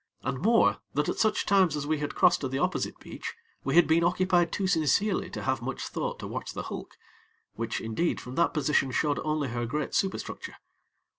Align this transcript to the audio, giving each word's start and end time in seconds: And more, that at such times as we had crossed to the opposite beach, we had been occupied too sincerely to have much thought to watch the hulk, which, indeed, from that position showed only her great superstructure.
And 0.23 0.39
more, 0.41 0.79
that 0.95 1.09
at 1.09 1.19
such 1.19 1.45
times 1.45 1.75
as 1.75 1.85
we 1.85 1.99
had 1.99 2.15
crossed 2.15 2.41
to 2.41 2.47
the 2.47 2.57
opposite 2.57 2.97
beach, 2.99 3.35
we 3.63 3.75
had 3.75 3.85
been 3.87 4.03
occupied 4.03 4.51
too 4.51 4.65
sincerely 4.65 5.29
to 5.29 5.43
have 5.43 5.61
much 5.61 5.83
thought 5.83 6.17
to 6.21 6.27
watch 6.27 6.53
the 6.53 6.63
hulk, 6.63 6.97
which, 7.53 7.79
indeed, 7.79 8.19
from 8.19 8.33
that 8.33 8.51
position 8.51 8.89
showed 8.89 9.19
only 9.23 9.49
her 9.49 9.67
great 9.67 9.93
superstructure. 9.93 10.55